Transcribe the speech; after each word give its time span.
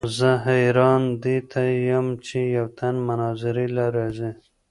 زۀ 0.17 0.31
حېران 0.45 1.03
دې 1.23 1.37
ته 1.51 1.61
يم 1.89 2.07
چې 2.25 2.39
يو 2.55 2.67
تن 2.77 2.95
مناظرې 3.07 3.67
له 3.75 3.85
راځي 3.95 4.31